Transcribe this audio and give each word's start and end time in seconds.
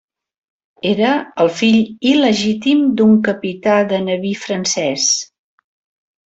Era 0.91 1.09
el 1.43 1.51
fill 1.57 2.09
il·legítim 2.13 2.81
d'un 3.01 3.13
capità 3.31 3.77
de 3.93 4.01
nabí 4.09 4.33
francès. 4.47 5.07